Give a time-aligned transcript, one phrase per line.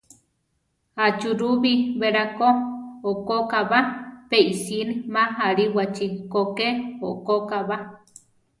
[1.05, 2.49] Achúrubi beláko
[3.09, 3.79] okokába;
[4.29, 6.67] pe isíini ma aliwáchi ko ké
[7.09, 7.77] okóʼkaba.